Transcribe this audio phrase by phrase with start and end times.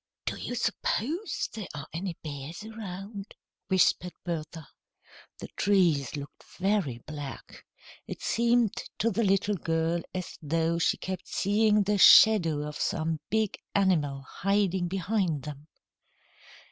[0.25, 3.35] "Do you suppose there are any bears around?"
[3.67, 4.67] whispered Bertha.
[5.37, 7.63] The trees looked very black.
[8.07, 13.19] It seemed to the little girl as though she kept seeing the shadow of some
[13.29, 15.67] big animal hiding behind them.